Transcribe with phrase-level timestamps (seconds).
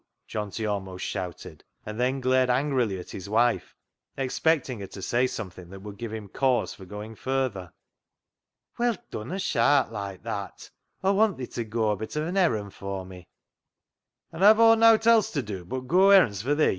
[0.27, 3.75] "Johnty almost shouted, and then glared angrily at his wife,
[4.17, 7.71] expecting her to say something that would give him cause for going further."
[8.79, 10.71] Well, dunna shaat loike that.
[11.03, 13.27] Aw want thi to goa a bit of an errand for me.""
[14.33, 16.69] An' hev' Aw nowt else t' do but goa errands for thi?